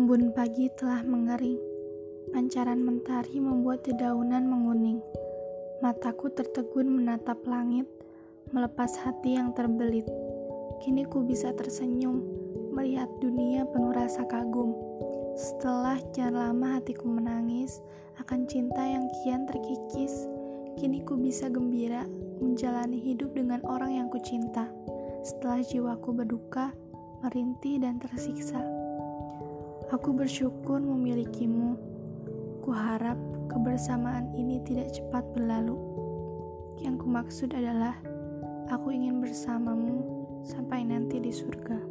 [0.00, 1.60] Embun pagi telah mengering.
[2.32, 4.96] Pancaran mentari membuat dedaunan menguning.
[5.84, 7.84] Mataku tertegun menatap langit,
[8.48, 10.08] melepas hati yang terbelit.
[10.80, 12.24] Kini ku bisa tersenyum,
[12.72, 14.72] melihat dunia penuh rasa kagum.
[15.36, 17.84] Setelah kian lama hatiku menangis
[18.24, 20.24] akan cinta yang kian terkikis,
[20.80, 22.08] kini ku bisa gembira
[22.40, 24.64] menjalani hidup dengan orang yang kucinta.
[25.20, 26.72] Setelah jiwaku berduka,
[27.20, 28.79] merintih dan tersiksa.
[29.90, 31.74] Aku bersyukur memilikimu.
[32.62, 33.18] Kuharap
[33.50, 35.74] kebersamaan ini tidak cepat berlalu.
[36.78, 37.98] Yang kumaksud adalah
[38.70, 39.98] aku ingin bersamamu
[40.46, 41.89] sampai nanti di surga.